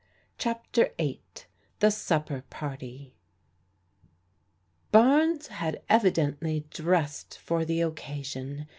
[0.39, 1.21] CHAPTER VIII
[1.77, 3.13] THE SUPPER PARTY
[4.91, 8.65] BARNES had evidently dressed for the occasion.